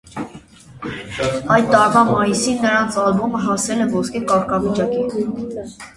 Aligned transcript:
Այդ 1.57 1.67
տարվա 1.75 2.01
մայիսին 2.09 2.57
նրանց 2.63 2.97
ալբոմը 3.03 3.45
հասել 3.45 3.85
է 3.85 3.87
ոսկե 3.95 4.23
կարգավիճակի։ 4.33 5.29